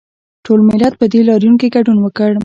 ټول 0.45 0.59
ملت 0.69 0.93
په 0.97 1.05
دې 1.11 1.21
لاریون 1.29 1.55
کې 1.59 1.73
ګډون 1.75 1.97
وکړ 2.01 2.31